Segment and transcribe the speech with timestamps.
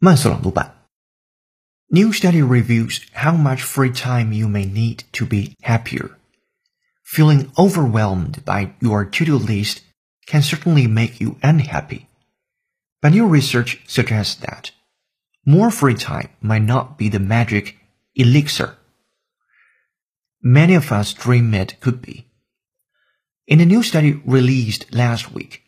[0.00, 0.38] Mansour
[1.90, 6.18] New study reveals how much free time you may need to be happier.
[7.04, 9.82] Feeling overwhelmed by your to-do list
[10.26, 12.08] can certainly make you unhappy.
[13.00, 14.72] But new research suggests that
[15.46, 17.76] more free time might not be the magic
[18.14, 18.76] elixir.
[20.42, 22.26] Many of us dream it could be.
[23.46, 25.62] In a new study released last week,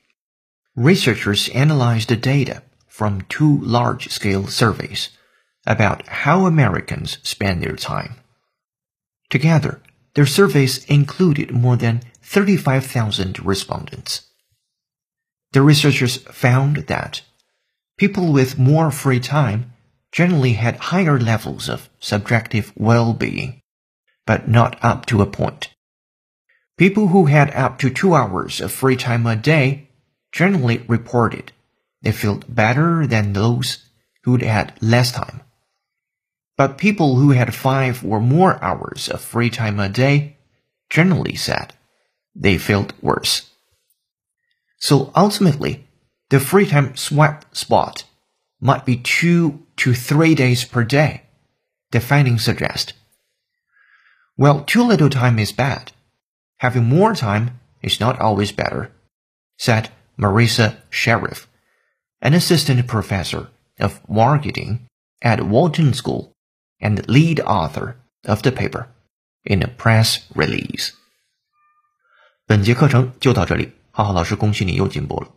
[0.75, 2.63] researchers analyzed the data
[2.97, 5.11] from two large-scale surveys
[5.67, 8.15] about how Americans spend their time.
[9.29, 9.83] Together,
[10.15, 14.23] their surveys included more than 35,000 respondents.
[15.53, 17.21] The researchers found that
[17.99, 19.75] people with more free time
[20.11, 23.61] generally had higher levels of subjective well-being,
[24.27, 25.69] but not up to a point.
[26.79, 29.91] People who had up to two hours of free time a day
[30.33, 31.53] generally reported
[32.03, 33.85] they felt better than those
[34.25, 35.41] who'd had less time.
[36.57, 40.37] But people who had five or more hours of free time a day
[40.89, 41.75] generally said
[42.35, 43.51] they felt worse.
[44.79, 45.87] So ultimately,
[46.31, 48.05] the free time sweet spot
[48.61, 51.23] might be two to three days per day,
[51.91, 52.95] the findings suggest.
[54.37, 55.93] Well, too little time is bad.
[56.59, 58.91] Having more time is not always better,
[59.59, 61.47] said Marissa Sharif,
[62.27, 63.47] an assistant professor
[63.79, 64.81] of marketing
[65.23, 66.33] at Wharton School
[66.81, 68.89] and lead author of the paper
[69.45, 70.91] in a press release.
[72.45, 75.29] 本节课程就到这里，浩浩老师恭喜你又进步了。